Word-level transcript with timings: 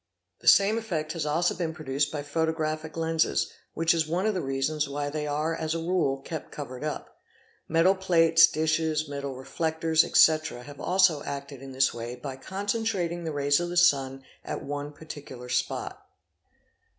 The 0.39 0.47
same 0.47 0.79
effect 0.79 1.11
has 1.13 1.27
also 1.27 1.53
been 1.53 1.75
produced 1.75 2.11
by 2.11 2.23
photographic 2.23 2.97
lenses, 2.97 3.51
which 3.75 3.93
is 3.93 4.07
one 4.07 4.25
of 4.25 4.33
the 4.33 4.41
reasons 4.41 4.89
why 4.89 5.11
they 5.11 5.27
are 5.27 5.53
as 5.55 5.75
a 5.75 5.77
rule 5.77 6.21
kept 6.21 6.51
covered 6.51 6.83
up; 6.83 7.19
metal 7.67 7.93
plates, 7.93 8.47
dishes, 8.47 9.07
metal 9.07 9.35
reflectors, 9.35 10.03
etc., 10.03 10.63
have 10.63 10.81
also 10.81 11.21
acted 11.21 11.61
in 11.61 11.71
this 11.71 11.93
way 11.93 12.15
by 12.15 12.35
concentrating 12.35 13.25
the 13.25 13.31
rays 13.31 13.59
of 13.59 13.69
the 13.69 13.77
sun 13.77 14.23
at 14.43 14.63
one 14.63 14.91
particular 14.91 15.49
spot. 15.49 16.03